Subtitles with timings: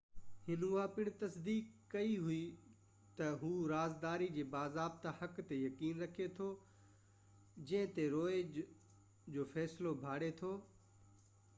[0.45, 1.65] هن اها پڻ تصديق
[1.95, 2.37] ڪئي
[3.19, 6.47] ته هُو رازداري جي باضابطه حق تي يقين رکي ٿو
[7.73, 8.41] جنهن تي روئي
[9.37, 10.51] جو فيصلو ڀاڙي ٿو